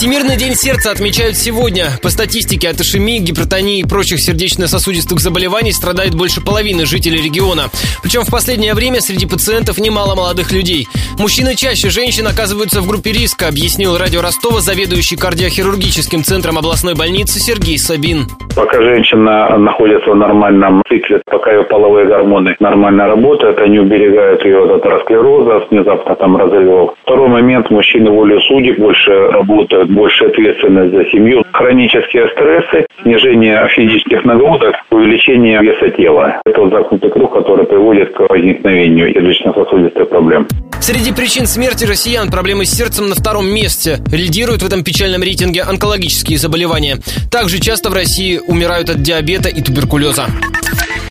Всемирный 0.00 0.38
день 0.38 0.56
сердца 0.56 0.92
отмечают 0.92 1.36
сегодня. 1.36 1.98
По 2.00 2.08
статистике 2.08 2.70
от 2.70 2.80
ишемии, 2.80 3.18
гипертонии 3.18 3.80
и 3.80 3.84
прочих 3.84 4.22
сердечно-сосудистых 4.22 5.20
заболеваний 5.20 5.74
страдает 5.74 6.14
больше 6.14 6.40
половины 6.40 6.86
жителей 6.86 7.20
региона. 7.20 7.68
Причем 8.02 8.24
в 8.24 8.30
последнее 8.30 8.72
время 8.72 9.02
среди 9.02 9.26
пациентов 9.26 9.76
немало 9.76 10.14
молодых 10.14 10.52
людей. 10.52 10.88
Мужчины 11.20 11.54
чаще 11.54 11.90
женщин 11.90 12.26
оказываются 12.26 12.80
в 12.80 12.88
группе 12.88 13.12
риска, 13.12 13.48
объяснил 13.48 13.98
радио 13.98 14.22
Ростова 14.22 14.60
заведующий 14.60 15.16
кардиохирургическим 15.18 16.24
центром 16.24 16.56
областной 16.56 16.94
больницы 16.94 17.38
Сергей 17.38 17.76
Сабин. 17.76 18.24
Пока 18.56 18.80
женщина 18.80 19.58
находится 19.58 20.12
в 20.12 20.16
нормальном 20.16 20.82
цикле, 20.88 21.20
пока 21.26 21.52
ее 21.52 21.64
половые 21.64 22.06
гормоны 22.06 22.56
нормально 22.58 23.06
работают, 23.06 23.58
они 23.58 23.78
уберегают 23.80 24.42
ее 24.46 24.64
от 24.64 24.80
атеросклероза, 24.80 25.66
внезапно 25.70 26.14
там 26.16 26.38
разрывов. 26.38 26.94
Второй 27.02 27.28
момент, 27.28 27.70
мужчины 27.70 28.10
волей 28.10 28.40
судеб 28.48 28.78
больше 28.78 29.12
работают, 29.12 29.90
больше 29.90 30.24
ответственность 30.24 30.94
за 30.94 31.04
семью. 31.10 31.44
Хронические 31.52 32.28
стрессы, 32.28 32.86
снижение 33.02 33.68
физических 33.68 34.24
нагрузок, 34.24 34.74
увеличение 35.00 35.60
веса 35.62 35.90
тела. 35.96 36.40
Это 36.44 36.60
вот 36.60 36.70
замкнутый 36.70 37.10
круг, 37.10 37.32
который 37.32 37.66
приводит 37.66 38.12
к 38.14 38.20
возникновению 38.28 39.12
сердечно-сосудистых 39.12 40.08
проблем. 40.08 40.46
Среди 40.80 41.12
причин 41.12 41.46
смерти 41.46 41.84
россиян 41.84 42.30
проблемы 42.30 42.64
с 42.64 42.70
сердцем 42.70 43.08
на 43.08 43.14
втором 43.14 43.46
месте. 43.46 43.98
Лидируют 44.10 44.62
в 44.62 44.66
этом 44.66 44.82
печальном 44.82 45.22
рейтинге 45.22 45.62
онкологические 45.62 46.38
заболевания. 46.38 46.98
Также 47.30 47.60
часто 47.60 47.90
в 47.90 47.94
России 47.94 48.38
умирают 48.38 48.88
от 48.88 49.02
диабета 49.02 49.48
и 49.48 49.62
туберкулеза. 49.62 50.26